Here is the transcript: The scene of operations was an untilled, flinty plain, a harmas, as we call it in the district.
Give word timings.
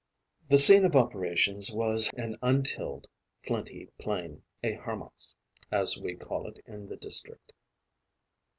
The 0.49 0.57
scene 0.57 0.83
of 0.83 0.95
operations 0.95 1.71
was 1.71 2.09
an 2.17 2.35
untilled, 2.41 3.05
flinty 3.43 3.91
plain, 3.99 4.41
a 4.63 4.73
harmas, 4.73 5.31
as 5.71 5.95
we 5.95 6.15
call 6.15 6.47
it 6.47 6.57
in 6.65 6.87
the 6.87 6.97
district. 6.97 7.53